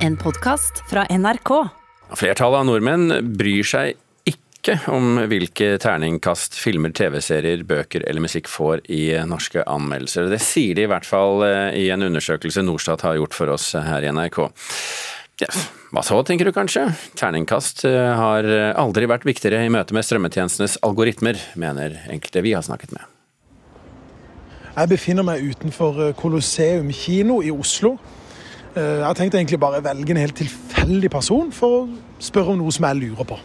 En 0.00 0.16
podkast 0.16 0.78
fra 0.88 1.02
NRK. 1.10 1.50
Flertallet 2.16 2.62
av 2.62 2.64
nordmenn 2.64 3.34
bryr 3.36 3.66
seg 3.68 3.98
ikke 4.24 4.78
om 4.88 5.18
hvilke 5.28 5.74
terningkast 5.82 6.56
filmer, 6.56 6.94
TV-serier, 6.96 7.60
bøker 7.68 8.06
eller 8.08 8.24
musikk 8.24 8.48
får 8.48 8.80
i 8.88 9.02
norske 9.28 9.60
anmeldelser. 9.68 10.30
Det 10.32 10.38
sier 10.40 10.78
de 10.78 10.86
i 10.86 10.88
hvert 10.88 11.04
fall 11.04 11.44
eh, 11.44 11.76
i 11.82 11.90
en 11.92 12.06
undersøkelse 12.06 12.64
Norstat 12.64 13.04
har 13.04 13.18
gjort 13.20 13.36
for 13.36 13.52
oss 13.52 13.74
her 13.76 14.06
i 14.06 14.12
NRK. 14.16 14.40
Yes. 15.40 15.68
hva 15.92 16.02
så, 16.04 16.18
tenker 16.24 16.48
du 16.48 16.54
kanskje? 16.56 16.86
Terningkast 17.20 17.84
eh, 17.88 18.12
har 18.16 18.48
aldri 18.80 19.04
vært 19.08 19.28
viktigere 19.28 19.66
i 19.66 19.72
møte 19.72 19.96
med 19.96 20.08
strømmetjenestenes 20.08 20.78
algoritmer, 20.86 21.36
mener 21.60 22.00
enkelte 22.08 22.44
vi 22.48 22.56
har 22.56 22.64
snakket 22.64 22.96
med. 22.96 23.04
Jeg 24.70 24.92
befinner 24.94 25.28
meg 25.28 25.44
utenfor 25.44 26.06
eh, 26.06 26.16
Colosseum 26.16 26.88
kino 26.96 27.42
i 27.44 27.52
Oslo. 27.52 27.98
Jeg 28.74 29.02
har 29.02 29.16
tenkt 29.18 29.34
egentlig 29.34 29.58
bare 29.58 29.80
velge 29.82 30.14
en 30.14 30.20
helt 30.20 30.36
tilfeldig 30.38 31.10
person 31.10 31.48
for 31.54 31.80
å 31.80 31.80
spørre 32.22 32.54
om 32.54 32.60
noe 32.60 32.74
som 32.74 32.86
jeg 32.86 33.00
lurer 33.00 33.26
på. 33.26 33.38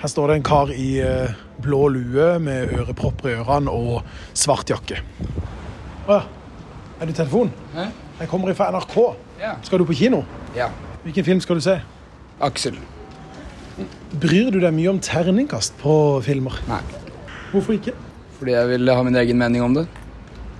Her 0.00 0.08
står 0.12 0.30
det 0.30 0.36
en 0.38 0.44
kar 0.44 0.72
i 0.72 0.90
eh, 1.04 1.32
blå 1.60 1.86
lue 1.92 2.26
med 2.40 2.72
ørepropper 2.72 3.32
i 3.32 3.38
ørene 3.40 3.72
og 3.72 4.02
svart 4.36 4.72
jakke. 4.72 5.00
Å 6.08 6.18
ja. 6.18 6.20
Er 7.00 7.08
du 7.08 7.14
telefon? 7.16 7.52
Hæ? 7.72 7.86
Jeg 8.20 8.28
kommer 8.28 8.52
fra 8.56 8.68
NRK. 8.72 8.96
Ja. 9.40 9.54
Skal 9.64 9.80
du 9.80 9.86
på 9.88 9.96
kino? 9.96 10.22
Ja. 10.56 10.68
Hvilken 11.04 11.24
film 11.24 11.40
skal 11.40 11.60
du 11.60 11.64
se? 11.64 11.78
Aksel. 12.44 12.76
Bryr 14.20 14.50
du 14.52 14.58
deg 14.60 14.74
mye 14.76 14.92
om 14.92 15.00
terningkast 15.00 15.78
på 15.80 15.94
filmer? 16.24 16.56
Nei. 16.68 16.82
Hvorfor 17.54 17.76
ikke? 17.76 17.96
Fordi 18.36 18.52
jeg 18.56 18.68
vil 18.74 18.92
ha 18.92 19.04
min 19.04 19.16
egen 19.20 19.40
mening 19.40 19.64
om 19.64 19.76
det. 19.76 19.86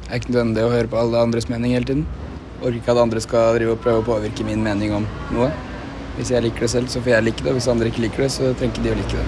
Det 0.04 0.12
er 0.12 0.20
ikke 0.22 0.32
nødvendig 0.32 0.64
å 0.64 0.72
høre 0.72 0.92
på 0.92 1.00
alle 1.00 1.20
andres 1.28 1.48
mening 1.52 1.76
hele 1.76 1.88
tiden. 1.88 2.06
Orker 2.60 2.76
ikke 2.76 2.92
at 2.92 2.98
andre 3.00 3.20
skal 3.24 3.54
drive 3.56 3.72
og 3.72 3.80
prøve 3.80 4.02
å 4.02 4.04
påvirke 4.04 4.44
min 4.44 4.60
mening 4.64 4.92
om 4.92 5.04
noe. 5.32 5.48
Hvis 6.18 6.30
jeg 6.34 6.44
liker 6.44 6.66
det 6.66 6.70
selv, 6.74 6.86
så 6.92 7.00
får 7.00 7.14
jeg 7.14 7.24
like 7.24 7.44
det. 7.46 7.54
Hvis 7.56 7.68
andre 7.72 7.88
ikke 7.88 8.04
liker 8.04 8.20
det, 8.26 8.30
så 8.34 8.50
trenger 8.52 8.74
ikke 8.74 8.84
de 8.84 8.92
å 8.92 8.98
like 8.98 9.16
det. 9.16 9.26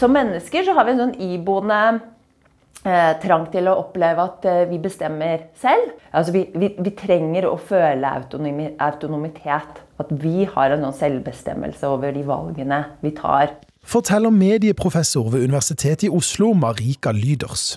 Som 0.00 0.10
mennesker 0.16 0.66
så 0.66 0.74
har 0.74 0.84
vi 0.88 0.92
en 0.96 1.02
sånn 1.04 1.14
iboende 1.22 1.80
eh, 2.82 3.12
trang 3.22 3.44
til 3.52 3.70
å 3.70 3.76
oppleve 3.84 4.24
at 4.24 4.48
eh, 4.50 4.64
vi 4.70 4.80
bestemmer 4.82 5.46
selv. 5.62 5.92
Altså 6.10 6.34
vi, 6.34 6.42
vi, 6.58 6.72
vi 6.82 6.92
trenger 6.98 7.46
å 7.46 7.54
føle 7.60 8.10
autonomi, 8.18 8.72
autonomitet. 8.82 9.72
At 10.02 10.10
vi 10.10 10.48
har 10.50 10.74
en 10.74 10.82
sånn 10.88 10.98
selvbestemmelse 11.04 11.86
over 11.86 12.10
de 12.16 12.24
valgene 12.26 12.80
vi 13.04 13.14
tar. 13.14 13.54
Forteller 13.84 14.32
medieprofessor 14.32 15.28
ved 15.30 15.44
Universitetet 15.44 16.08
i 16.08 16.10
Oslo, 16.10 16.54
Marika 16.56 17.12
Lyders. 17.12 17.76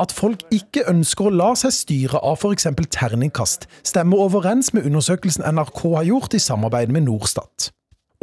At 0.00 0.12
folk 0.12 0.44
ikke 0.54 0.86
ønsker 0.90 1.28
å 1.28 1.34
la 1.34 1.52
seg 1.58 1.74
styre 1.76 2.20
av 2.22 2.40
f.eks. 2.40 2.68
terningkast, 2.94 3.68
stemmer 3.86 4.26
overens 4.26 4.72
med 4.74 4.86
undersøkelsen 4.88 5.46
NRK 5.54 5.80
har 5.96 6.10
gjort 6.10 6.36
i 6.36 6.42
samarbeid 6.42 6.92
med 6.94 7.08
Norstat. 7.08 7.70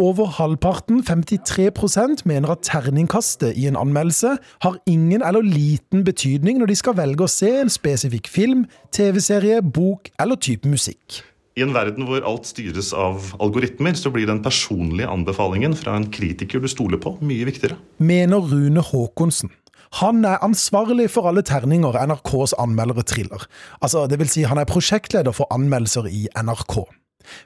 Over 0.02 0.26
halvparten, 0.26 1.04
53% 1.04 2.24
mener 2.26 2.54
at 2.54 2.64
terningkastet 2.66 3.58
i 3.60 3.68
en 3.70 3.78
anmeldelse 3.78 4.32
har 4.64 4.78
ingen 4.90 5.22
eller 5.22 5.46
liten 5.46 6.06
betydning 6.08 6.58
når 6.58 6.72
de 6.72 6.78
skal 6.80 6.96
velge 6.98 7.28
å 7.28 7.30
se 7.30 7.52
en 7.60 7.70
spesifikk 7.70 8.32
film, 8.32 8.64
TV-serie, 8.96 9.60
bok 9.62 10.10
eller 10.18 10.40
type 10.42 10.70
musikk. 10.72 11.22
I 11.60 11.66
en 11.66 11.74
verden 11.76 12.08
hvor 12.08 12.24
alt 12.26 12.48
styres 12.48 12.94
av 12.98 13.34
algoritmer, 13.44 13.94
så 14.00 14.10
blir 14.10 14.26
den 14.30 14.40
personlige 14.42 15.12
anbefalingen 15.12 15.76
fra 15.78 15.98
en 16.00 16.08
kritiker 16.10 16.64
du 16.64 16.70
stoler 16.72 16.98
på, 17.02 17.18
mye 17.20 17.46
viktigere. 17.50 17.76
Mener 18.00 18.40
Rune 18.40 18.82
Haakonsen. 18.88 19.52
Han 20.00 20.24
er 20.24 20.40
ansvarlig 20.46 21.10
for 21.12 21.28
alle 21.28 21.44
terninger 21.44 21.98
NRKs 22.08 22.56
anmeldere 22.62 23.04
triller. 23.04 23.44
Altså, 23.82 24.06
det 24.08 24.22
vil 24.22 24.32
si 24.32 24.46
han 24.48 24.62
er 24.62 24.70
prosjektleder 24.70 25.36
for 25.36 25.52
anmeldelser 25.52 26.08
i 26.08 26.28
NRK. 26.40 26.80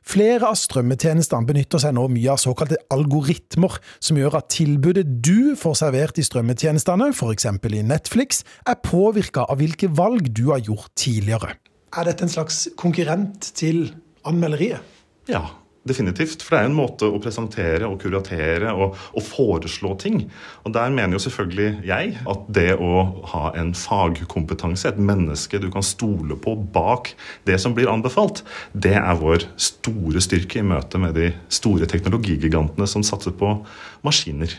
Flere 0.06 0.48
av 0.48 0.56
strømmetjenestene 0.60 1.48
benytter 1.50 1.82
seg 1.82 1.96
nå 1.98 2.06
mye 2.14 2.32
av 2.32 2.40
såkalte 2.42 2.78
algoritmer, 2.94 3.76
som 4.00 4.20
gjør 4.20 4.40
at 4.40 4.50
tilbudet 4.54 5.04
du 5.26 5.56
får 5.60 5.80
servert 5.82 6.22
i 6.22 6.26
strømmetjenestene, 6.26 7.12
f.eks. 7.12 7.50
i 7.50 7.84
Netflix, 7.86 8.44
er 8.70 8.80
påvirka 8.86 9.48
av 9.50 9.60
hvilke 9.60 9.92
valg 9.98 10.32
du 10.32 10.48
har 10.54 10.64
gjort 10.64 10.94
tidligere. 11.00 11.58
Er 11.96 12.08
dette 12.08 12.26
en 12.28 12.32
slags 12.32 12.66
konkurrent 12.80 13.52
til 13.58 13.90
anmelderiet? 14.28 14.84
Ja, 15.32 15.48
definitivt. 15.88 16.44
For 16.44 16.56
det 16.56 16.62
er 16.62 16.70
en 16.70 16.78
måte 16.78 17.10
å 17.10 17.22
presentere 17.24 17.88
og 17.88 18.00
kuratere 18.04 18.74
og, 18.74 18.98
og, 19.14 19.24
foreslå 19.26 19.94
ting. 20.02 20.24
Og 20.66 20.76
der 20.76 20.94
mener 20.94 21.18
jo 21.18 21.24
selvfølgelig 21.26 21.86
jeg 21.88 22.14
at 22.32 22.46
det 22.58 22.70
å 22.82 23.06
ha 23.34 23.52
en 23.60 23.74
fagkompetanse, 23.78 24.92
et 24.92 25.02
menneske 25.02 25.62
du 25.62 25.70
kan 25.74 25.86
stole 25.86 26.38
på 26.42 26.56
bak 26.76 27.14
det 27.48 27.60
som 27.62 27.76
blir 27.78 27.92
anbefalt, 27.92 28.44
det 28.74 28.96
er 29.00 29.22
vår 29.22 29.48
store 29.56 30.24
styrke 30.24 30.62
i 30.62 30.68
møte 30.68 31.02
med 31.02 31.18
de 31.18 31.32
store 31.54 31.90
teknologigigantene 31.90 32.90
som 32.90 33.06
satser 33.06 33.36
på 33.38 33.58
maskiner. 34.06 34.58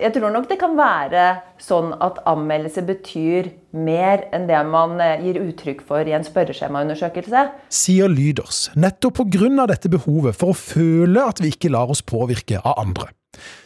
Jeg 0.00 0.12
tror 0.12 0.32
nok 0.34 0.48
det 0.50 0.58
kan 0.60 0.74
være 0.76 1.24
sånn 1.62 1.94
at 2.04 2.18
anmeldelse 2.28 2.82
betyr 2.84 3.48
mer 3.72 4.26
enn 4.36 4.44
det 4.48 4.58
man 4.68 4.98
eh, 5.00 5.22
gir 5.24 5.38
uttrykk 5.40 5.80
for 5.88 6.04
i 6.04 6.12
en 6.16 6.26
spørreskjemaundersøkelse. 6.26 7.44
Sier 7.72 8.12
Lyders, 8.12 8.66
nettopp 8.76 9.22
pga. 9.22 9.66
dette 9.70 9.88
behovet 9.92 10.36
for 10.36 10.52
å 10.52 10.58
føle 10.58 11.22
at 11.24 11.40
vi 11.40 11.54
ikke 11.54 11.72
lar 11.72 11.92
oss 11.92 12.04
påvirke 12.04 12.60
av 12.60 12.76
andre. 12.82 13.08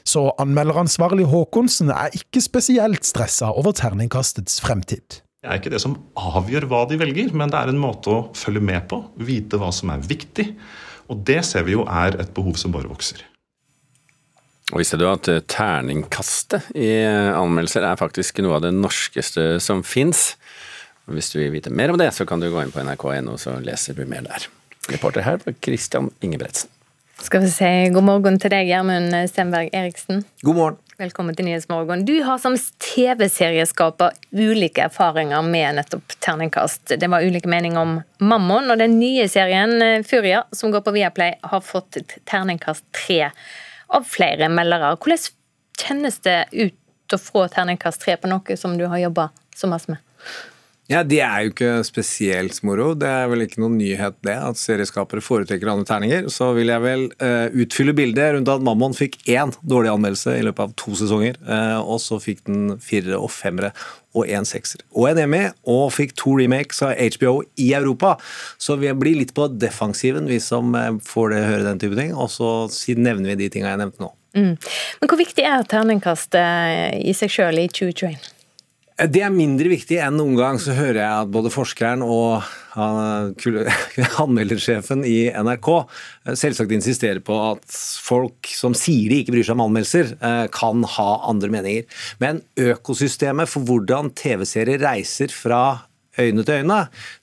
Så 0.07 0.29
anmelderansvarlig 0.43 1.27
Håkonsen 1.31 1.91
er 1.95 2.15
ikke 2.17 2.43
spesielt 2.43 3.07
stressa 3.07 3.51
over 3.55 3.75
terningkastets 3.77 4.61
fremtid. 4.63 5.23
Det 5.41 5.49
er 5.49 5.59
ikke 5.61 5.73
det 5.73 5.81
som 5.83 5.97
avgjør 6.21 6.67
hva 6.69 6.85
de 6.91 6.99
velger, 7.01 7.33
men 7.33 7.51
det 7.51 7.59
er 7.59 7.73
en 7.73 7.81
måte 7.81 8.13
å 8.13 8.23
følge 8.37 8.63
med 8.63 8.87
på, 8.91 9.01
vite 9.17 9.61
hva 9.61 9.71
som 9.73 9.93
er 9.95 10.03
viktig. 10.05 10.51
Og 11.11 11.23
det 11.27 11.41
ser 11.49 11.65
vi 11.67 11.79
jo 11.79 11.87
er 11.89 12.19
et 12.21 12.35
behov 12.37 12.59
som 12.61 12.75
bare 12.75 12.91
vokser. 12.91 13.25
Og 14.71 14.79
Visste 14.79 14.99
du 15.01 15.07
at 15.11 15.29
eh, 15.31 15.43
terningkastet 15.51 16.71
i 16.79 16.91
anmeldelser 17.05 17.87
er 17.87 18.01
faktisk 18.01 18.43
noe 18.45 18.59
av 18.59 18.67
det 18.67 18.75
norskeste 18.77 19.59
som 19.63 19.83
fins? 19.87 20.35
Hvis 21.11 21.33
du 21.33 21.41
vil 21.41 21.55
vite 21.57 21.73
mer 21.75 21.91
om 21.91 21.99
det, 21.99 22.13
så 22.15 22.27
kan 22.29 22.43
du 22.43 22.51
gå 22.53 22.61
inn 22.63 22.71
på 22.71 22.83
nrk.no, 22.85 23.35
så 23.41 23.57
leser 23.65 23.99
du 23.99 24.05
mer 24.07 24.23
der. 24.29 24.47
Reporter 24.91 25.27
her 25.27 25.41
var 25.43 25.57
Christian 25.63 26.11
Ingebretsen. 26.23 26.71
Skal 27.21 27.43
vi 27.45 27.51
si 27.53 27.71
god 27.93 28.07
morgen 28.07 28.39
til 28.41 28.53
deg, 28.53 28.71
Gjermund 28.71 29.13
Stenberg 29.29 29.75
Eriksen. 29.77 30.23
God 30.47 30.57
morgen. 30.57 30.79
Velkommen 31.01 31.37
til 31.37 31.47
Nyhetsmorgen. 31.49 32.03
Du 32.05 32.15
har 32.25 32.37
som 32.41 32.55
TV-serieskaper 32.85 34.13
ulike 34.37 34.85
erfaringer 34.85 35.45
med 35.45 35.79
nettopp 35.79 36.15
terningkast. 36.21 36.95
Det 37.01 37.09
var 37.09 37.25
ulike 37.25 37.49
meninger 37.49 37.81
om 37.81 37.95
Mammon, 38.21 38.69
og 38.69 38.81
den 38.81 38.99
nye 39.01 39.25
serien 39.33 39.81
eh, 39.81 40.05
Furia, 40.05 40.43
som 40.53 40.73
går 40.73 40.85
på 40.85 40.95
Viaplay, 40.97 41.39
har 41.41 41.65
fått 41.65 42.03
terningkast 42.29 42.85
tre 42.97 43.31
av 43.91 44.07
flere 44.09 44.49
meldere. 44.53 44.95
Hvordan 44.97 45.25
kjennes 45.81 46.21
det 46.27 46.39
ut 46.53 47.15
å 47.15 47.19
få 47.19 47.47
terningkast 47.51 48.05
tre 48.05 48.17
på 48.21 48.31
noe 48.31 48.57
som 48.59 48.77
du 48.79 48.87
har 48.91 49.03
jobba 49.03 49.31
så 49.57 49.71
masse 49.71 49.91
med? 49.91 50.03
Ja, 50.91 51.05
Det 51.07 51.21
er 51.23 51.45
jo 51.45 51.51
ikke 51.53 51.85
spesielt 51.87 52.57
moro. 52.67 52.89
Det 52.99 53.07
er 53.07 53.29
vel 53.31 53.45
ikke 53.45 53.61
noen 53.63 53.77
nyhet 53.79 54.17
det, 54.27 54.35
at 54.35 54.59
serieskapere 54.59 55.23
foretrekker 55.23 55.71
andre 55.71 55.87
terninger. 55.87 56.27
Så 56.35 56.49
vil 56.57 56.73
jeg 56.73 56.83
vel 56.83 57.05
uh, 57.23 57.47
utfylle 57.63 57.95
bildet 57.95 58.33
rundt 58.35 58.51
at 58.51 58.65
Mammon 58.67 58.97
fikk 58.99 59.21
én 59.31 59.55
dårlig 59.63 59.93
anmeldelse 59.93 60.35
i 60.35 60.43
løpet 60.49 60.65
av 60.65 60.73
to 60.81 60.97
sesonger. 60.99 61.39
Uh, 61.47 61.79
og 61.79 62.01
så 62.03 62.19
fikk 62.19 62.43
den 62.51 62.73
firere 62.83 63.21
og 63.23 63.31
femmere 63.31 63.71
og 64.19 64.27
en 64.35 64.49
sekser. 64.49 64.83
Og 64.91 65.07
en 65.13 65.23
Emmy, 65.23 65.45
og 65.71 65.93
fikk 65.95 66.17
to 66.19 66.35
remakes 66.41 66.83
av 66.83 66.97
HBO 66.99 67.37
i 67.55 67.71
Europa. 67.79 68.17
Så 68.59 68.75
vi 68.83 68.91
blir 68.99 69.21
litt 69.21 69.31
på 69.37 69.47
defensiven, 69.63 70.27
vi 70.27 70.41
som 70.43 70.75
uh, 70.75 70.99
får 71.07 71.37
det, 71.37 71.45
høre 71.53 71.69
den 71.69 71.85
type 71.85 72.01
ting. 72.01 72.17
Og 72.19 72.35
så 72.35 72.67
nevner 72.99 73.31
vi 73.31 73.45
de 73.45 73.53
tinga 73.55 73.71
jeg 73.77 73.85
nevnte 73.85 74.03
nå. 74.03 74.11
Mm. 74.35 74.53
Men 74.59 75.15
hvor 75.15 75.23
viktig 75.23 75.47
er 75.47 75.71
terningkastet 75.71 76.99
i 76.99 77.15
seg 77.15 77.31
sjøl 77.39 77.63
i 77.63 77.71
2021? 77.71 78.40
Det 79.09 79.23
er 79.25 79.33
mindre 79.33 79.71
viktig 79.71 79.97
enn 80.05 80.19
noen 80.19 80.35
gang. 80.37 80.59
Så 80.61 80.75
hører 80.77 80.99
jeg 81.01 81.25
at 81.25 81.31
både 81.33 81.53
forskeren 81.53 82.03
og 82.05 82.45
anmeldersjefen 84.25 85.07
i 85.09 85.31
NRK 85.33 85.69
eh, 85.73 86.35
selvsagt 86.39 86.75
insisterer 86.77 87.23
på 87.25 87.39
at 87.49 87.65
folk 88.05 88.51
som 88.53 88.77
sier 88.77 89.09
de 89.11 89.23
ikke 89.23 89.35
bryr 89.35 89.47
seg 89.47 89.57
om 89.57 89.65
anmeldelser, 89.65 90.13
eh, 90.21 90.47
kan 90.53 90.85
ha 90.99 91.11
andre 91.31 91.51
meninger. 91.53 92.03
Men 92.21 92.43
økosystemet 92.61 93.51
for 93.51 93.65
hvordan 93.67 94.13
TV-serier 94.21 94.83
reiser 94.85 95.33
fra 95.33 95.63
øyne 96.21 96.45
til 96.45 96.61
øyne, 96.61 96.79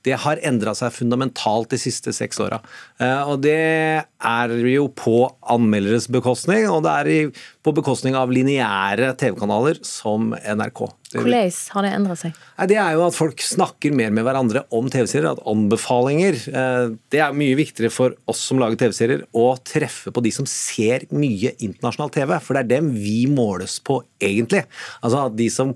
det 0.05 0.15
har 0.23 0.39
endra 0.47 0.73
seg 0.77 0.95
fundamentalt 0.95 1.71
de 1.73 1.79
siste 1.81 2.13
seks 2.15 2.39
åra. 2.43 2.59
Eh, 2.99 3.21
og 3.27 3.41
det 3.45 3.57
er 4.01 4.55
jo 4.71 4.87
på 4.89 5.19
anmelderes 5.53 6.09
bekostning, 6.11 6.67
og 6.71 6.83
det 6.87 6.93
er 6.95 7.43
på 7.61 7.75
bekostning 7.75 8.17
av 8.17 8.31
lineære 8.33 9.13
TV-kanaler 9.19 9.81
som 9.85 10.33
NRK. 10.33 10.87
Hvordan 11.17 11.73
har 11.75 11.85
det 11.85 11.91
endra 11.97 12.17
seg? 12.19 12.37
Det 12.69 12.77
er 12.81 12.95
jo 12.97 13.05
at 13.07 13.17
folk 13.17 13.41
snakker 13.43 13.95
mer 13.95 14.13
med 14.15 14.25
hverandre 14.27 14.63
om 14.75 14.89
TV-serier. 14.91 15.29
At 15.31 15.43
anbefalinger 15.47 16.39
eh, 16.49 16.95
Det 17.13 17.21
er 17.23 17.37
mye 17.37 17.57
viktigere 17.59 17.93
for 17.93 18.17
oss 18.29 18.43
som 18.49 18.61
lager 18.61 18.79
TV-serier 18.81 19.25
å 19.37 19.49
treffe 19.67 20.13
på 20.13 20.23
de 20.25 20.33
som 20.35 20.47
ser 20.49 21.07
mye 21.13 21.53
internasjonal 21.57 22.13
TV, 22.15 22.35
for 22.43 22.57
det 22.57 22.65
er 22.65 22.73
dem 22.77 22.91
vi 22.95 23.19
måles 23.31 23.79
på, 23.83 24.01
egentlig. 24.23 24.65
Altså 25.01 25.27
at 25.27 25.37
de 25.37 25.49
som 25.53 25.75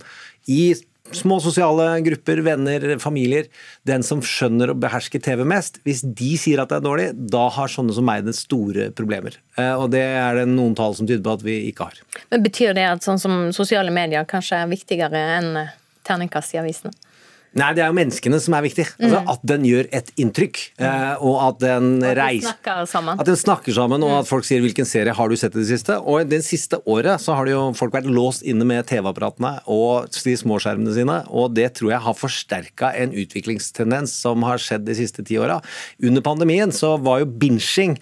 i 0.49 0.73
små 1.17 1.39
sosiale 1.43 1.87
grupper, 2.05 2.41
venner, 2.45 2.85
familier, 3.01 3.49
den 3.87 4.05
som 4.05 4.21
skjønner 4.25 4.73
og 4.73 4.79
behersker 4.83 5.21
TV 5.23 5.43
mest, 5.47 5.81
hvis 5.87 6.03
de 6.05 6.31
sier 6.39 6.61
at 6.61 6.71
det 6.71 6.79
er 6.79 6.85
dårlig, 6.85 7.07
da 7.33 7.47
har 7.53 7.71
sånne 7.71 7.95
som 7.95 8.07
meg 8.07 8.25
det 8.27 8.35
store 8.37 8.89
problemer. 8.97 9.37
Eh, 9.57 9.73
og 9.75 9.91
det 9.93 10.03
er 10.03 10.41
det 10.41 10.47
noen 10.51 10.75
tall 10.77 10.95
som 10.97 11.09
tyder 11.09 11.23
på 11.25 11.37
at 11.37 11.45
vi 11.45 11.57
ikke 11.69 11.89
har. 11.89 12.01
Men 12.33 12.45
Betyr 12.47 12.75
det 12.77 12.87
at 12.89 13.05
sånn 13.07 13.21
som 13.21 13.37
sosiale 13.55 13.93
medier 13.93 14.27
kanskje 14.29 14.63
er 14.63 14.71
viktigere 14.71 15.23
enn 15.37 15.53
terningkast 16.07 16.55
i 16.55 16.61
avisene? 16.61 16.93
Nei, 17.51 17.73
det 17.75 17.81
er 17.83 17.89
jo 17.91 17.95
menneskene 17.97 18.37
som 18.39 18.55
er 18.55 18.63
viktig. 18.63 18.85
Altså, 18.95 19.19
mm. 19.19 19.29
At 19.33 19.41
den 19.51 19.65
gjør 19.67 19.89
et 19.97 20.11
inntrykk, 20.23 20.61
eh, 20.79 21.23
og 21.27 21.35
at 21.49 21.57
den 21.59 21.89
reiser 22.15 22.53
snakker 22.53 22.85
sammen. 22.87 23.19
At 23.19 23.27
den 23.27 23.39
snakker 23.39 23.75
sammen, 23.75 24.05
og 24.07 24.13
at 24.21 24.29
folk 24.29 24.47
sier 24.47 24.63
'hvilken 24.63 24.87
serie 24.87 25.11
har 25.17 25.29
du 25.29 25.35
sett 25.35 25.55
i 25.55 25.59
det 25.59 25.67
siste'? 25.67 25.99
Og 25.99 26.29
det 26.29 26.41
siste 26.47 26.79
året 26.87 27.19
så 27.19 27.35
har 27.35 27.45
det 27.45 27.51
jo 27.57 27.65
folk 27.75 27.91
vært 27.91 28.07
låst 28.07 28.47
inne 28.47 28.63
med 28.63 28.87
TV-apparatene 28.87 29.67
og 29.67 30.07
de 30.11 30.37
småskjermene 30.39 30.95
sine, 30.95 31.17
og 31.27 31.53
det 31.53 31.73
tror 31.75 31.91
jeg 31.91 32.05
har 32.07 32.15
forsterka 32.15 32.95
en 32.95 33.11
utviklingstendens 33.11 34.15
som 34.15 34.43
har 34.47 34.57
skjedd 34.57 34.85
de 34.85 34.95
siste 34.95 35.23
ti 35.23 35.35
åra. 35.35 35.61
Under 36.01 36.21
pandemien 36.21 36.71
så 36.71 36.95
var 37.03 37.19
jo 37.19 37.25
binging 37.25 37.97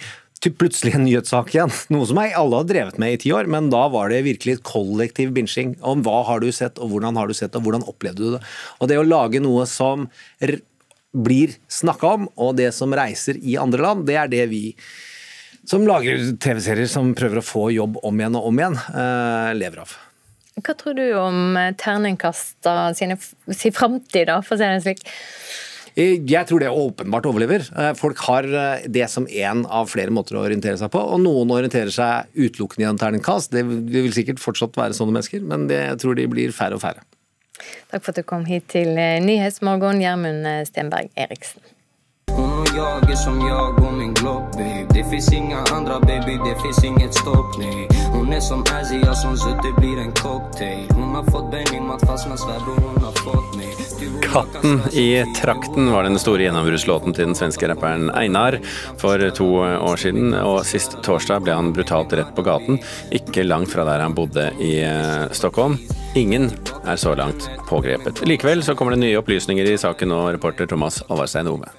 plutselig 0.47 0.95
en 0.95 1.03
nyhetssak 1.03 1.51
igjen. 1.53 1.73
Noe 1.93 2.07
som 2.07 2.19
jeg 2.21 2.35
alle 2.39 2.61
har 2.61 2.69
drevet 2.69 2.99
med 3.01 3.15
i 3.15 3.19
ti 3.25 3.33
år, 3.35 3.49
men 3.51 3.67
da 3.73 3.85
var 3.91 4.11
det 4.11 4.23
virkelig 4.27 4.61
kollektiv 4.67 5.33
binsjing 5.35 5.75
om 5.81 6.03
hva 6.05 6.23
har 6.29 6.43
du 6.43 6.49
sett, 6.55 6.79
og 6.79 6.93
hvordan 6.93 7.19
har 7.19 7.27
du 7.27 7.35
sett 7.35 7.55
og 7.59 7.65
hvordan 7.67 7.85
opplevde 7.91 8.23
du 8.23 8.33
det. 8.37 8.41
Og 8.79 8.91
det 8.91 8.99
å 8.99 9.07
lage 9.07 9.43
noe 9.43 9.67
som 9.69 10.07
blir 11.09 11.55
snakka 11.67 12.15
om, 12.15 12.27
og 12.37 12.55
det 12.59 12.71
som 12.77 12.93
reiser 12.95 13.39
i 13.41 13.57
andre 13.59 13.83
land, 13.83 14.05
det 14.07 14.19
er 14.21 14.31
det 14.31 14.45
vi 14.51 14.63
som 15.69 15.83
lager 15.85 16.21
TV-serier 16.41 16.87
som 16.89 17.11
prøver 17.17 17.41
å 17.41 17.45
få 17.45 17.65
jobb 17.75 17.99
om 18.05 18.21
igjen 18.21 18.37
og 18.39 18.47
om 18.49 18.61
igjen, 18.61 18.77
eh, 18.77 19.49
lever 19.57 19.83
av. 19.83 19.97
Hva 20.59 20.75
tror 20.75 20.95
du 20.97 21.05
om 21.15 21.57
terningkasta 21.79 22.93
sin 22.95 23.15
framtid, 23.75 24.31
for 24.43 24.55
å 24.55 24.59
si 24.59 24.65
det 24.65 24.81
slik? 24.83 25.03
Eh, 25.95 26.19
jeg 26.27 26.47
tror 26.49 26.63
det 26.63 26.69
åpenbart 26.69 27.27
overlever. 27.29 27.65
Eh, 27.77 27.93
folk 27.97 28.21
har 28.27 28.47
eh, 28.47 28.85
det 28.87 29.07
som 29.11 29.27
én 29.27 29.65
av 29.65 29.89
flere 29.91 30.13
måter 30.13 30.37
å 30.37 30.43
orientere 30.45 30.77
seg 30.79 30.91
på, 30.93 31.01
og 31.01 31.21
noen 31.23 31.53
orienterer 31.55 31.93
seg 31.93 32.29
utelukkende 32.37 32.85
i 32.85 32.89
en 32.89 33.01
terningkast. 33.01 33.53
Det 33.55 33.65
vil 33.65 34.13
sikkert 34.15 34.43
fortsatt 34.43 34.77
være 34.79 34.97
sånne 34.97 35.17
mennesker, 35.17 35.45
men 35.45 35.67
det, 35.71 35.81
jeg 35.91 36.03
tror 36.03 36.19
de 36.19 36.29
blir 36.31 36.55
færre 36.55 36.79
og 36.79 36.85
færre. 36.85 37.05
Takk 37.89 38.05
for 38.05 38.13
at 38.13 38.21
du 38.21 38.27
kom 38.27 38.45
hit 38.47 38.69
til 38.71 38.95
Nyhetsmorgen, 38.95 39.99
Gjermund 40.03 40.47
Stenberg 40.69 41.11
Eriksen. 41.19 41.59
Hon 42.31 42.59
jag 42.75 43.11
är 43.11 43.15
som 43.15 43.47
jag 43.47 43.79
och 43.83 43.93
min 43.93 44.13
glock 44.13 44.51
babe 44.51 44.87
Det 44.89 45.03
finns 45.09 45.33
inga 45.33 45.57
andra 45.57 45.99
baby, 45.99 46.37
det 46.37 46.61
finns 46.61 46.83
inget 46.83 47.13
stopp 47.13 47.57
nej 47.59 47.87
Hon 48.13 48.33
är 48.33 48.39
som 48.39 48.61
Asia 48.61 49.13
som 49.13 49.37
suttit 49.37 49.75
blir 49.77 49.97
en 49.99 50.11
cocktail 50.11 50.87
Hon 50.89 51.15
har 51.15 51.23
fått 51.23 51.51
Benny 51.51 51.79
med 51.81 51.99
fastna 52.07 52.37
svärbror 52.37 52.79
hon 52.87 53.03
har 53.03 53.11
fått 53.11 53.55
mig 53.57 53.58
'Katten 53.99 54.81
i 54.93 55.25
trakten' 55.35 55.91
var 55.91 56.03
den 56.03 56.19
store 56.19 56.45
gjennombruddslåten 56.45 57.15
til 57.15 57.29
den 57.29 57.35
svenske 57.35 57.67
rapperen 57.67 58.09
Einar 58.15 58.59
for 59.01 59.23
to 59.35 59.47
år 59.59 59.99
siden. 59.99 60.33
Og 60.37 60.61
sist 60.67 60.95
torsdag 61.05 61.43
ble 61.43 61.55
han 61.57 61.73
brutalt 61.75 62.13
rett 62.15 62.31
på 62.35 62.45
gaten, 62.45 62.79
ikke 63.11 63.43
langt 63.47 63.73
fra 63.73 63.87
der 63.87 64.03
han 64.05 64.15
bodde 64.15 64.49
i 64.63 64.77
eh, 64.85 65.27
Stockholm. 65.35 65.79
Ingen 66.19 66.49
er 66.85 66.95
så 67.01 67.15
langt 67.17 67.49
pågrepet. 67.69 68.23
Likevel 68.27 68.63
så 68.63 68.75
kommer 68.75 68.95
det 68.95 69.03
nye 69.03 69.19
opplysninger 69.19 69.67
i 69.67 69.77
saken, 69.77 70.15
og 70.15 70.31
reporter 70.37 70.69
Thomas 70.69 71.01
Alvarstein 71.09 71.51
Ove. 71.51 71.69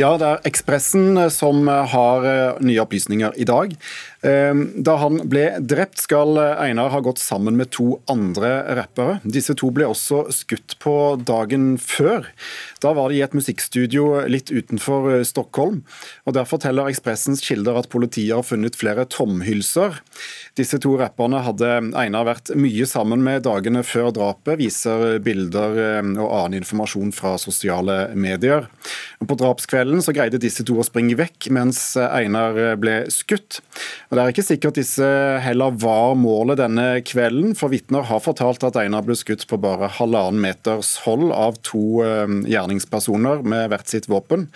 Ja, 0.00 0.14
det 0.16 0.24
er 0.24 0.46
Ekspressen 0.48 1.20
som 1.30 1.66
har 1.68 2.24
eh, 2.24 2.62
nye 2.64 2.80
opplysninger 2.80 3.36
i 3.36 3.48
dag. 3.48 3.76
Ehm, 4.22 4.68
da 4.86 4.94
han 5.02 5.18
ble 5.26 5.48
drept, 5.58 5.98
skal 5.98 6.38
Einar 6.38 6.92
ha 6.94 7.00
gått 7.02 7.18
sammen 7.18 7.56
med 7.58 7.72
to 7.74 7.96
andre 8.10 8.52
rappere. 8.78 9.18
Disse 9.26 9.56
to 9.58 9.72
ble 9.74 9.88
også 9.90 10.28
skutt 10.34 10.76
på 10.82 10.94
dagen 11.18 11.74
før. 11.82 12.28
Da 12.82 12.92
var 12.94 13.10
de 13.10 13.18
i 13.18 13.24
et 13.24 13.34
musikkstudio 13.34 14.22
litt 14.30 14.52
utenfor 14.54 15.08
eh, 15.16 15.24
Stockholm. 15.26 15.82
og 16.26 16.36
Der 16.38 16.46
forteller 16.46 16.90
Ekspressens 16.90 17.42
kilder 17.42 17.80
at 17.80 17.90
politiet 17.90 18.34
har 18.36 18.46
funnet 18.46 18.78
flere 18.78 19.08
tomhylser. 19.10 19.98
Disse 20.58 20.78
to 20.82 20.94
rapperne 21.00 21.42
hadde 21.42 21.72
Einar 21.98 22.28
vært 22.28 22.54
mye 22.54 22.86
sammen 22.86 23.24
med 23.26 23.42
dagene 23.48 23.82
før 23.86 24.12
drapet, 24.14 24.60
viser 24.62 25.18
bilder 25.24 25.78
eh, 25.82 26.12
og 26.14 26.30
annen 26.30 26.60
informasjon 26.62 27.10
fra 27.16 27.34
sosiale 27.42 28.12
medier. 28.14 28.70
På 29.22 29.38
drapskvelden 29.38 30.02
så 30.02 30.14
greide 30.14 30.40
disse 30.42 30.62
to 30.66 30.78
å 30.78 30.86
springe 30.86 31.18
vekk, 31.18 31.50
mens 31.54 31.82
Einar 31.98 32.78
ble 32.78 33.00
skutt. 33.10 33.58
Og 34.12 34.18
Det 34.18 34.22
er 34.22 34.32
ikke 34.34 34.42
sikkert 34.44 34.76
disse 34.76 35.06
heller 35.40 35.72
var 35.80 36.10
målet 36.20 36.58
denne 36.60 37.00
kvelden, 37.00 37.54
for 37.56 37.72
vitner 37.72 38.04
har 38.04 38.20
fortalt 38.20 38.60
at 38.68 38.76
Einar 38.76 39.06
ble 39.06 39.16
skutt 39.16 39.46
på 39.48 39.56
bare 39.56 39.88
halvannen 39.88 40.36
meters 40.44 40.98
hold 41.06 41.32
av 41.32 41.56
to 41.64 42.02
eh, 42.04 42.36
gjerningspersoner 42.52 43.40
med 43.40 43.72
hvert 43.72 43.88
sitt 43.88 44.10
våpen. 44.12 44.50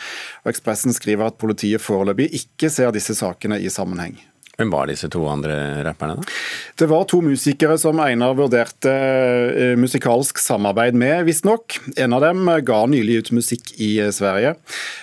Og 0.45 0.53
Ekspressen 0.53 0.93
skriver 0.93 1.31
at 1.31 1.41
politiet 1.41 1.81
foreløpig 1.81 2.29
ikke 2.37 2.69
ser 2.69 2.93
disse 2.93 3.17
sakene 3.17 3.57
i 3.57 3.73
sammenheng. 3.73 4.19
Hvem 4.57 4.71
var 4.73 4.89
disse 4.89 5.09
to 5.13 5.21
andre 5.29 5.55
rapperne, 5.85 6.17
da? 6.17 6.37
Det 6.81 6.87
var 6.89 7.05
to 7.11 7.21
musikere 7.25 7.77
som 7.81 7.99
Einar 8.01 8.37
vurderte 8.39 8.93
eh, 8.93 9.75
musikalsk 9.77 10.41
samarbeid 10.41 10.97
med, 10.97 11.27
visstnok. 11.29 11.77
En 12.01 12.17
av 12.17 12.25
dem 12.25 12.49
ga 12.65 12.79
nylig 12.89 13.19
ut 13.21 13.35
musikk 13.37 13.75
i 13.77 13.99
Sverige. 14.17 14.55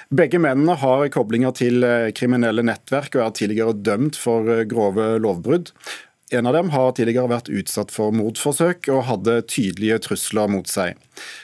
Begge 0.09 0.41
mennene 0.41 0.77
har 0.81 1.05
koblinger 1.13 1.53
til 1.57 1.85
eh, 1.85 2.09
kriminelle 2.17 2.65
nettverk 2.65 3.19
og 3.19 3.27
er 3.27 3.37
tidligere 3.37 3.77
dømt 3.77 4.17
for 4.17 4.49
eh, 4.49 4.65
grove 4.69 5.19
lovbrudd. 5.21 5.69
En 6.33 6.47
av 6.49 6.55
dem 6.57 6.73
har 6.73 6.93
tidligere 6.97 7.29
vært 7.29 7.53
utsatt 7.53 7.91
for 7.93 8.13
mordforsøk 8.15 8.87
og 8.89 9.05
hadde 9.05 9.41
tydelige 9.45 9.99
trusler 10.07 10.49
mot 10.49 10.65
seg. 10.65 10.97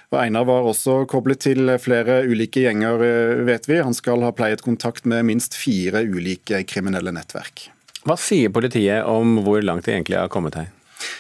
Og 0.10 0.18
Einar 0.24 0.48
var 0.50 0.66
også 0.66 1.04
koblet 1.12 1.44
til 1.46 1.76
flere 1.78 2.24
ulike 2.26 2.66
gjenger, 2.66 3.04
eh, 3.06 3.42
vet 3.46 3.70
vi. 3.70 3.84
Han 3.86 3.94
skal 3.94 4.26
ha 4.26 4.34
pleiet 4.34 4.66
kontakt 4.66 5.06
med 5.06 5.28
minst 5.30 5.54
fire 5.54 6.02
ulike 6.02 6.64
kriminelle 6.66 7.14
nettverk. 7.14 7.70
Hva 8.08 8.16
sier 8.20 8.52
politiet 8.54 9.08
om 9.08 9.42
hvor 9.44 9.64
langt 9.66 9.88
de 9.88 9.96
egentlig 9.96 10.20
har 10.20 10.32
kommet 10.32 10.56
her? 10.60 10.70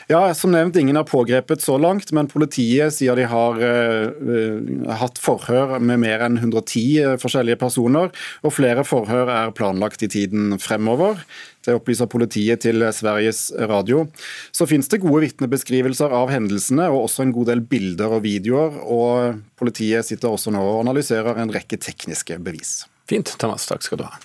Ja, 0.10 0.34
Som 0.34 0.52
nevnt, 0.52 0.76
ingen 0.80 0.98
er 0.98 1.06
pågrepet 1.08 1.62
så 1.64 1.78
langt, 1.80 2.12
men 2.16 2.28
politiet 2.31 2.96
sier 2.96 3.16
de 3.16 3.28
har 3.30 3.60
uh, 3.62 4.96
hatt 5.00 5.20
forhør 5.22 5.78
med 5.80 6.02
mer 6.02 6.24
enn 6.26 6.40
110 6.40 6.81
eh, 7.00 7.16
forskjellige 7.22 7.60
personer, 7.62 8.10
og 8.44 8.56
flere 8.56 8.84
forhør 8.88 9.30
er 9.31 9.54
planlagt 9.56 10.04
i 10.04 10.10
tiden 10.12 10.58
fremover. 10.60 11.22
Det 11.66 11.76
opplyser 11.78 12.10
politiet 12.12 12.64
til 12.66 12.84
Sveriges 12.96 13.50
Radio. 13.70 14.08
Så 14.56 14.68
finnes 14.70 14.90
det 14.92 15.02
gode 15.04 15.28
vitnebeskrivelser 15.28 16.16
av 16.16 16.34
hendelsene, 16.34 16.90
og 16.90 17.06
også 17.06 17.28
en 17.28 17.36
god 17.36 17.52
del 17.52 17.64
bilder 17.70 18.18
og 18.18 18.26
videoer. 18.26 18.80
og 18.84 19.44
Politiet 19.60 20.08
sitter 20.08 20.31
også 20.31 20.56
nå 20.56 20.64
og 20.64 20.81
analyserer 20.88 21.38
en 21.38 21.54
rekke 21.54 21.78
tekniske 21.78 22.40
bevis. 22.44 22.81
Fint, 23.12 23.36
Thomas. 23.42 23.68
Takk 23.70 23.86
skal 23.86 24.02
du 24.02 24.08
ha. 24.10 24.18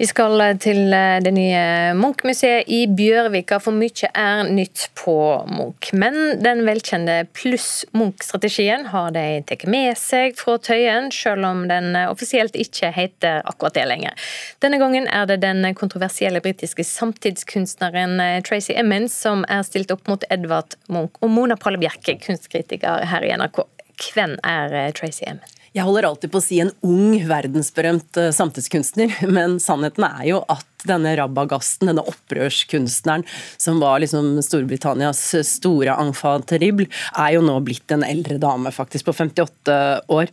Vi 0.00 0.06
skal 0.08 0.40
til 0.64 0.94
eh, 0.96 1.18
det 1.20 1.30
nye 1.36 1.92
Munch-museet 1.92 2.70
i 2.72 2.86
Bjørvika, 2.88 3.58
for 3.60 3.76
mye 3.76 4.08
er 4.16 4.48
nytt 4.48 4.86
på 4.96 5.12
Munch. 5.52 5.90
Men 5.92 6.40
den 6.40 6.62
velkjente 6.64 7.18
pluss-Munch-strategien 7.36 8.86
har 8.94 9.12
de 9.12 9.26
tatt 9.44 9.66
med 9.68 10.00
seg 10.00 10.40
fra 10.40 10.56
Tøyen, 10.56 11.10
selv 11.12 11.44
om 11.50 11.66
den 11.68 11.92
offisielt 12.06 12.56
ikke 12.56 12.94
heter 12.96 13.44
akkurat 13.44 13.76
det 13.76 13.84
lenger. 13.92 14.32
Denne 14.64 14.80
gangen 14.80 15.04
er 15.04 15.28
det 15.28 15.42
den 15.44 15.68
kontroversielle 15.76 16.40
britiske 16.40 16.88
samtidskunstneren 16.94 18.16
eh, 18.24 18.40
Tracy 18.40 18.72
Emmons 18.80 19.20
som 19.26 19.44
er 19.52 19.68
stilt 19.68 19.92
opp 19.92 20.08
mot 20.08 20.24
Edvard 20.32 20.80
Munch 20.88 21.20
og 21.20 21.36
Mona 21.36 21.60
Palle 21.60 21.84
Bjerke, 21.84 22.16
kunstkritiker 22.24 23.04
her 23.12 23.28
i 23.28 23.36
NRK. 23.36 23.66
Hvem 24.14 24.38
er 24.48 24.80
eh, 24.86 24.92
Tracy 24.96 25.28
Emmons? 25.28 25.59
Jeg 25.76 25.86
holder 25.86 26.08
alltid 26.08 26.32
på 26.32 26.40
å 26.40 26.42
si 26.42 26.58
en 26.62 26.72
ung, 26.82 27.14
verdensberømt 27.30 28.18
uh, 28.18 28.30
samtidskunstner, 28.34 29.20
men 29.36 29.58
sannheten 29.62 30.06
er 30.08 30.24
jo 30.32 30.42
at 30.50 30.79
denne 30.88 31.12
rabagasten, 31.18 31.90
denne 31.90 32.04
opprørskunstneren 32.08 33.24
som 33.60 33.80
var 33.82 34.00
liksom 34.02 34.38
Storbritannias 34.44 35.22
store 35.46 35.96
enfant 36.00 36.48
terrible, 36.50 36.88
er 37.18 37.36
jo 37.36 37.44
nå 37.44 37.56
blitt 37.66 37.92
en 37.94 38.04
eldre 38.06 38.38
dame, 38.40 38.72
faktisk, 38.74 39.08
på 39.08 39.16
58 39.16 39.78
år. 40.12 40.32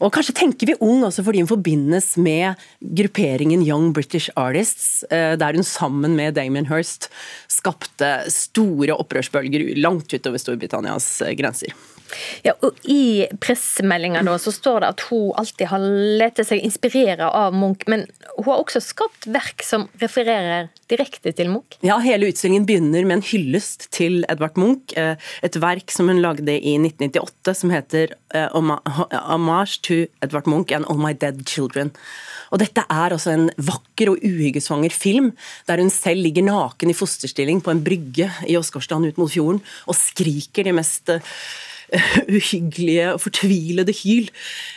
Og 0.00 0.12
kanskje 0.14 0.36
tenker 0.42 0.72
vi 0.72 0.78
ung 0.84 1.04
også 1.06 1.24
fordi 1.26 1.44
hun 1.44 1.50
forbindes 1.50 2.12
med 2.20 2.60
grupperingen 2.80 3.64
Young 3.66 3.90
British 3.96 4.32
Artists, 4.36 5.04
uh, 5.10 5.36
der 5.40 5.58
hun 5.58 5.66
sammen 5.66 6.16
med 6.18 6.36
Damien 6.38 6.68
Hirst 6.70 7.10
skapte 7.50 8.12
store 8.32 8.96
opprørsbølger 8.98 9.72
langt 9.80 10.12
utover 10.14 10.42
Storbritannias 10.42 11.16
uh, 11.24 11.32
grenser. 11.38 11.74
Ja, 12.44 12.54
og 12.64 12.78
I 12.90 13.28
pressemeldinga 13.42 14.22
står 14.40 14.82
det 14.82 14.90
at 14.94 15.04
hun 15.10 15.30
alltid 15.38 15.70
har 15.70 15.84
latt 16.20 16.40
seg 16.46 16.62
inspirere 16.64 17.28
av 17.28 17.54
Munch, 17.56 17.86
men 17.90 18.06
hun 18.36 18.48
har 18.48 18.62
også 18.62 18.82
skapt 18.82 19.28
verk 19.30 19.64
som 19.66 19.79
refererer 20.00 20.70
direkte 20.90 21.32
til 21.36 21.50
Munch. 21.52 21.78
Ja, 21.86 21.98
hele 22.02 22.30
utstillingen 22.30 22.66
begynner 22.68 23.06
med 23.06 23.18
en 23.18 23.26
hyllest 23.26 23.88
til 23.94 24.24
Edvard 24.30 24.58
Munch. 24.60 24.94
Eh, 24.98 25.16
et 25.46 25.58
verk 25.62 25.92
som 25.94 26.10
hun 26.10 26.22
lagde 26.22 26.56
i 26.56 26.76
1998 26.80 27.56
som 27.62 27.74
heter 27.74 28.16
eh, 28.34 28.48
Homage 28.54 29.80
to 29.86 30.02
Edvard 30.24 30.50
Munch 30.50 30.74
and 30.76 30.88
All 30.90 31.00
My 31.00 31.14
Dead 31.14 31.42
Children. 31.48 31.94
Og 32.50 32.58
dette 32.62 32.82
er 32.82 33.14
altså 33.14 33.34
en 33.34 33.48
vakker 33.62 34.10
og 34.10 34.24
uhyggesvanger 34.26 34.94
film, 34.94 35.30
der 35.68 35.82
hun 35.82 35.92
selv 35.94 36.24
ligger 36.24 36.48
naken 36.48 36.90
i 36.90 36.96
fosterstilling 36.96 37.62
på 37.62 37.72
en 37.72 37.82
brygge 37.86 38.30
i 38.50 38.58
Åsgårdstrand 38.58 39.06
ut 39.06 39.20
mot 39.20 39.30
fjorden 39.30 39.62
og 39.86 39.98
skriker 39.98 40.66
de 40.66 40.74
mest 40.74 41.14
uhyggelige 42.36 43.06
og 43.14 43.20
fortvilede 43.24 43.94
hyl. 44.02 44.30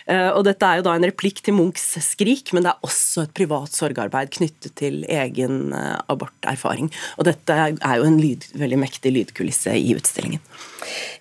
Eh, 0.09 0.29
og 0.31 0.43
dette 0.47 0.67
er 0.67 0.79
jo 0.79 0.85
da 0.87 0.95
en 0.97 1.07
replikk 1.07 1.43
til 1.45 1.57
Munchs 1.57 1.85
skrik, 2.05 2.53
men 2.55 2.65
det 2.65 2.73
er 2.73 2.87
også 2.87 3.27
et 3.27 3.35
privat 3.37 3.75
sorgarbeid 3.75 4.33
knyttet 4.37 4.75
til 4.79 5.01
egen 5.11 5.73
eh, 5.77 5.97
aborterfaring. 6.11 6.91
Og 7.17 7.27
dette 7.29 7.57
er 7.73 7.99
jo 7.99 8.07
en 8.07 8.19
lyd, 8.21 8.49
veldig 8.59 8.81
mektig 8.81 9.13
lydkulisse 9.15 9.75
i 9.77 9.93
utstillingen. 9.97 10.43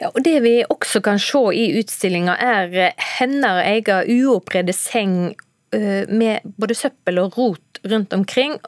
Ja, 0.01 0.11
og 0.11 0.23
Det 0.25 0.39
vi 0.43 0.57
også 0.65 1.03
kan 1.05 1.21
se 1.23 1.45
i 1.55 1.69
utstillinga, 1.81 2.37
er 2.41 2.95
hennes 3.19 3.63
egen 3.69 4.27
uoppredde 4.27 4.75
seng 4.77 5.35
eh, 5.75 6.09
med 6.09 6.43
både 6.57 6.79
søppel 6.79 7.23
og 7.23 7.39
rot 7.39 7.83
rundt 7.89 8.13
omkring. 8.15 8.59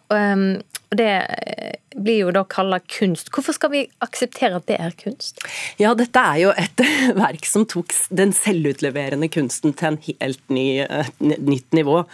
Og 0.94 1.00
det 1.00 1.10
eh, 1.26 1.74
blir 1.98 2.20
jo 2.20 2.32
da 2.34 2.44
kalla 2.46 2.78
kunst. 2.86 3.32
Hvorfor 3.34 3.56
skal 3.56 3.72
vi 3.72 3.80
akseptere 4.04 4.60
at 4.60 4.68
det 4.70 4.78
er 4.78 4.94
kunst? 5.00 5.42
Ja, 5.80 5.90
dette 5.98 6.22
er 6.22 6.38
jo 6.44 6.52
et 6.54 6.84
verk 7.24 7.48
som 7.50 7.66
tok 7.66 7.90
den 8.14 8.34
selvutleverende 8.36 9.26
kunsten 9.34 9.74
til 9.74 9.90
en 9.90 10.00
helt 10.06 10.54
ny, 10.54 10.68
eh, 10.86 11.10
nytt 11.18 11.74
nivå. 11.74 12.04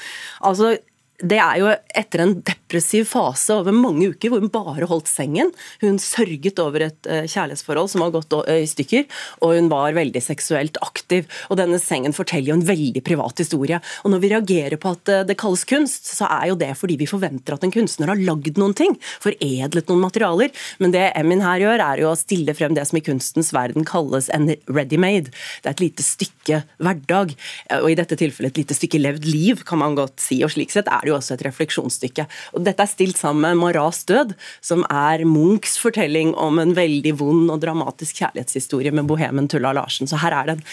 Altså, 0.41 0.79
det 1.21 1.43
er 1.45 1.61
jo 1.61 1.75
etter 2.01 2.25
en 2.25 2.39
depressiv 2.71 3.05
fase 3.11 3.55
over 3.55 3.75
mange 3.75 4.13
uker 4.13 4.31
hvor 4.31 4.43
hun 4.43 4.53
bare 4.53 4.87
holdt 4.87 5.09
sengen. 5.11 5.51
Hun 5.83 5.99
sørget 5.99 6.59
over 6.63 6.87
et 6.87 7.09
eh, 7.11 7.27
kjærlighetsforhold 7.27 7.91
som 7.91 8.05
har 8.05 8.13
gått 8.15 8.35
i 8.51 8.67
stykker, 8.69 9.07
og 9.43 9.57
hun 9.57 9.71
var 9.73 9.97
veldig 9.97 10.23
seksuelt 10.23 10.79
aktiv. 10.85 11.27
Og 11.51 11.59
denne 11.59 11.81
sengen 11.83 12.15
forteller 12.15 12.53
jo 12.53 12.59
en 12.59 12.67
veldig 12.67 13.03
privat 13.03 13.43
historie. 13.43 13.81
Og 14.05 14.15
når 14.15 14.23
vi 14.23 14.31
reagerer 14.31 14.79
på 14.81 14.93
at 14.95 15.11
eh, 15.11 15.25
det 15.27 15.39
kalles 15.41 15.67
kunst, 15.67 16.13
så 16.15 16.29
er 16.31 16.51
jo 16.53 16.59
det 16.61 16.73
fordi 16.79 16.99
vi 17.01 17.11
forventer 17.11 17.57
at 17.57 17.67
en 17.67 17.75
kunstner 17.75 18.13
har 18.13 18.23
lagd 18.23 18.61
noen 18.61 18.77
ting, 18.79 18.95
foredlet 19.23 19.91
noen 19.91 20.05
materialer. 20.05 20.55
Men 20.83 20.95
det 20.95 21.09
Emin 21.19 21.43
her 21.45 21.65
gjør, 21.65 21.85
er 21.85 22.05
jo 22.05 22.13
å 22.13 22.19
stille 22.19 22.55
frem 22.57 22.77
det 22.79 22.87
som 22.89 23.01
i 23.01 23.05
kunstens 23.05 23.51
verden 23.57 23.87
kalles 23.89 24.31
en 24.35 24.47
ready-made. 24.71 25.35
Det 25.63 25.73
er 25.73 25.75
et 25.75 25.85
lite 25.89 26.07
stykke 26.07 26.63
hverdag, 26.79 27.35
og 27.81 27.91
i 27.91 27.99
dette 27.99 28.19
tilfellet 28.21 28.55
et 28.55 28.63
lite 28.63 28.77
stykke 28.77 29.01
levd 29.01 29.27
liv, 29.27 29.65
kan 29.67 29.81
man 29.83 29.97
godt 29.99 30.23
si. 30.23 30.41
Og 30.47 30.53
slik 30.55 30.73
sett 30.75 30.89
er 30.91 31.03
det 31.03 31.13
jo 31.13 31.19
også 31.19 31.37
et 31.37 31.45
refleksjonsstykke. 31.49 32.27
Og 32.55 32.60
dette 32.67 32.85
er 32.85 32.91
stilt 32.91 33.19
sammen 33.21 33.45
med 33.45 33.61
Maras 33.61 34.03
død, 34.09 34.35
som 34.65 34.85
er 34.91 35.25
Munchs 35.29 35.77
fortelling 35.81 36.35
om 36.39 36.61
en 36.63 36.75
veldig 36.77 37.15
vond 37.21 37.53
og 37.53 37.63
dramatisk 37.63 38.23
kjærlighetshistorie 38.23 38.93
med 38.95 39.09
bohemen 39.11 39.49
Tulla 39.51 39.75
Larsen. 39.77 40.11
Så 40.11 40.21
her 40.23 40.37
er 40.37 40.51
det 40.51 40.59
en 40.59 40.67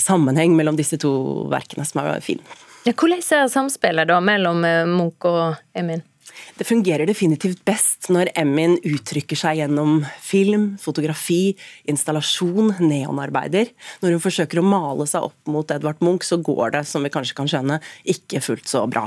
sammenheng 0.00 0.56
mellom 0.58 0.78
disse 0.80 0.98
to 1.00 1.12
verkene 1.52 1.86
som 1.88 2.04
er 2.04 2.24
fin. 2.24 2.42
Ja, 2.84 2.92
hvordan 2.92 3.22
er 3.22 3.46
samspillet 3.48 4.10
da 4.10 4.18
mellom 4.20 4.64
eh, 4.68 4.82
Munch 4.88 5.24
og 5.28 5.56
Emin? 5.76 6.04
Det 6.54 6.66
fungerer 6.66 7.06
definitivt 7.08 7.62
best 7.66 8.08
når 8.14 8.30
Emin 8.38 8.76
uttrykker 8.86 9.38
seg 9.38 9.58
gjennom 9.60 10.04
film, 10.22 10.74
fotografi, 10.82 11.54
installasjon, 11.90 12.74
neonarbeider. 12.82 13.70
Når 14.02 14.16
hun 14.16 14.22
forsøker 14.22 14.60
å 14.60 14.66
male 14.66 15.06
seg 15.10 15.26
opp 15.30 15.50
mot 15.50 15.70
Edvard 15.74 16.02
Munch, 16.04 16.26
så 16.28 16.38
går 16.38 16.76
det, 16.76 16.84
som 16.90 17.06
vi 17.06 17.12
kanskje 17.14 17.38
kan 17.38 17.50
skjønne, 17.50 17.80
ikke 18.14 18.42
fullt 18.44 18.70
så 18.70 18.84
bra. 18.90 19.06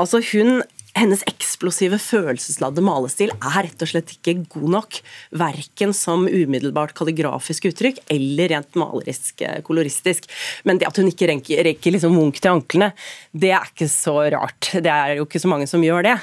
Altså 0.00 0.22
Hun 0.30 0.62
hennes 0.98 1.22
eksplosive, 1.28 1.98
følelsesladde 2.02 2.82
malestil 2.82 3.30
er 3.36 3.66
rett 3.66 3.82
og 3.84 3.90
slett 3.90 4.14
ikke 4.16 4.34
god 4.50 4.70
nok. 4.74 4.98
Verken 5.38 5.94
som 5.96 6.26
umiddelbart 6.26 6.96
kalligrafisk 6.98 7.68
uttrykk 7.70 8.00
eller 8.10 8.50
rent 8.54 8.78
malerisk 8.78 9.44
eh, 9.46 9.60
koloristisk. 9.66 10.26
Men 10.66 10.80
det 10.80 10.88
at 10.88 10.98
hun 10.98 11.10
ikke 11.10 11.30
rekker, 11.30 11.62
rekker 11.68 11.94
liksom 11.94 12.16
Munch 12.16 12.40
til 12.42 12.54
anklene, 12.54 12.90
det 13.30 13.52
er 13.54 13.70
ikke 13.70 13.90
så 13.90 14.16
rart. 14.34 14.72
Det 14.80 14.90
er 14.90 15.16
jo 15.20 15.28
ikke 15.28 15.42
så 15.42 15.50
mange 15.52 15.68
som 15.70 15.84
gjør 15.84 16.08
det. 16.08 16.16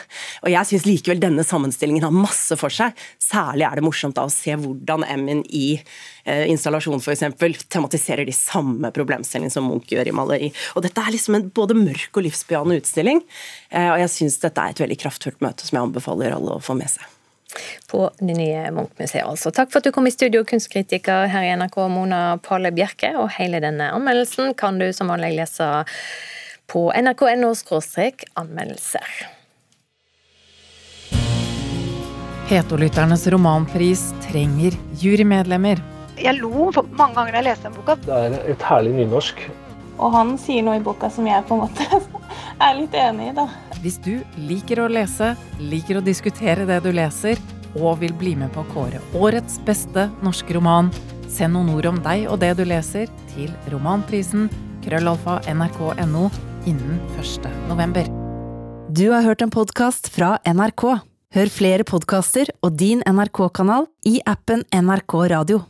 Og 0.43 0.51
jeg 0.51 0.71
syns 0.71 0.87
likevel 0.89 1.23
denne 1.23 1.45
sammenstillingen 1.47 2.05
har 2.07 2.15
masse 2.15 2.57
for 2.59 2.73
seg. 2.73 2.97
Særlig 3.23 3.67
er 3.69 3.79
det 3.79 3.85
morsomt 3.87 4.17
da 4.17 4.27
å 4.27 4.33
se 4.33 4.55
hvordan 4.59 5.05
Emin 5.07 5.43
i 5.47 5.77
eh, 5.77 6.43
installasjon 6.51 6.99
f.eks. 6.99 7.23
tematiserer 7.71 8.27
de 8.27 8.35
samme 8.35 8.91
problemstillingene 8.95 9.53
som 9.53 9.67
Munch 9.69 9.93
gjør 9.93 10.11
i 10.11 10.15
maleri. 10.15 10.51
Og 10.75 10.83
dette 10.85 11.01
er 11.01 11.15
liksom 11.15 11.39
en 11.39 11.47
både 11.55 11.77
mørk 11.77 12.19
og 12.19 12.27
livsbejaende 12.27 12.81
utstilling. 12.81 13.23
Eh, 13.71 13.89
og 13.93 14.01
jeg 14.03 14.13
synes 14.17 14.39
dette 14.43 14.56
er 14.63 14.73
et 14.73 14.81
veldig 14.83 14.97
kraftfullt 15.03 15.43
møte 15.45 15.67
som 15.67 15.77
jeg 15.77 15.87
anbefaler 15.89 16.35
alle 16.35 16.57
å 16.57 16.63
få 16.63 16.75
med 16.79 16.91
seg. 16.91 17.13
På 17.89 18.09
det 18.19 18.35
nye 18.37 18.67
Munch-museet, 18.75 19.23
altså. 19.25 19.51
Takk 19.55 19.71
for 19.71 19.79
at 19.79 19.87
du 19.87 19.93
kom 19.95 20.07
i 20.09 20.13
studio, 20.13 20.43
kunstkritiker 20.45 21.29
her 21.31 21.45
i 21.47 21.53
NRK, 21.57 21.77
Mona 21.89 22.21
Pale 22.43 22.73
Bjerke. 22.75 23.13
Og 23.17 23.31
hele 23.37 23.61
denne 23.63 23.89
anmeldelsen 23.95 24.53
kan 24.59 24.77
du 24.81 24.89
som 24.93 25.09
vanlig 25.13 25.33
lese 25.39 25.69
på 26.67 26.89
nrk.no 26.91 27.53
anmeldelser. 28.35 29.17
Hetolytternes 32.47 33.25
romanpris 33.27 34.09
trenger 34.23 34.75
jurymedlemmer. 34.99 35.81
Jeg 36.17 36.39
lo 36.39 36.69
mange 36.97 37.13
ganger 37.15 37.35
da 37.35 37.41
jeg 37.41 37.47
leste 37.49 37.67
den 37.67 37.75
boka. 37.75 37.95
Det 38.05 38.19
er 38.27 38.37
et 38.53 38.63
herlig 38.69 38.93
nynorsk. 39.01 39.41
Og 39.97 40.13
han 40.13 40.37
sier 40.41 40.63
noe 40.65 40.77
i 40.79 40.83
boka 40.83 41.09
som 41.11 41.27
jeg 41.27 41.43
på 41.49 41.57
en 41.57 41.65
måte 41.65 42.01
er 42.61 42.77
litt 42.77 42.95
enig 42.97 43.31
i, 43.31 43.35
da. 43.37 43.47
Hvis 43.83 43.99
du 44.03 44.15
liker 44.49 44.81
å 44.83 44.89
lese, 44.91 45.33
liker 45.59 45.99
å 45.99 46.05
diskutere 46.05 46.67
det 46.69 46.79
du 46.85 46.91
leser, 46.95 47.39
og 47.77 47.99
vil 48.01 48.13
bli 48.17 48.33
med 48.39 48.49
på 48.55 48.63
å 48.63 48.69
kåre 48.71 49.01
årets 49.17 49.59
beste 49.67 50.07
norske 50.25 50.55
roman, 50.57 50.89
send 51.29 51.53
noen 51.53 51.73
ord 51.75 51.89
om 51.91 51.99
deg 52.01 52.25
og 52.31 52.39
det 52.41 52.55
du 52.57 52.63
leser, 52.65 53.11
til 53.35 53.51
romanprisen 53.73 54.47
krøllalfa 54.85 55.41
nrk.no 55.51 56.29
innen 56.67 56.99
1. 57.19 57.51
november. 57.69 58.07
Du 58.89 59.09
har 59.11 59.25
hørt 59.27 59.43
en 59.43 59.53
podkast 59.53 60.09
fra 60.13 60.37
NRK. 60.47 60.85
Hør 61.35 61.49
flere 61.51 61.83
podkaster 61.87 62.49
og 62.63 62.77
din 62.79 63.03
NRK-kanal 63.03 63.89
i 64.07 64.21
appen 64.25 64.63
NRK 64.71 65.19
Radio. 65.35 65.67